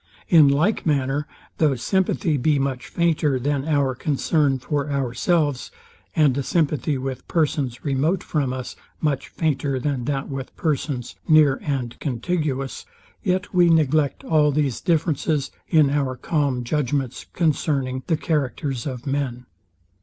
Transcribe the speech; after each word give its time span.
In 0.29 0.47
like 0.47 0.83
manner, 0.83 1.27
though 1.59 1.75
sympathy 1.75 2.35
be 2.35 2.57
much 2.57 2.87
fainter 2.87 3.37
than 3.39 3.67
our 3.67 3.93
concern 3.93 4.57
for 4.57 4.89
ourselves, 4.89 5.69
and 6.15 6.35
a 6.35 6.41
sympathy 6.41 6.97
with 6.97 7.27
persons 7.27 7.85
remote 7.85 8.23
from 8.23 8.51
us 8.51 8.75
much 8.99 9.27
fainter 9.27 9.79
than 9.79 10.05
that 10.05 10.27
with 10.27 10.55
persons 10.55 11.17
near 11.27 11.59
and 11.61 11.99
contiguous; 11.99 12.83
yet 13.21 13.53
we 13.53 13.69
neglect 13.69 14.23
all 14.23 14.51
these 14.51 14.81
differences 14.81 15.51
in 15.67 15.91
our 15.91 16.15
calm 16.15 16.63
judgments 16.63 17.27
concerning 17.33 18.01
the 18.07 18.17
characters 18.17 18.87
of 18.87 19.05
men. 19.05 19.45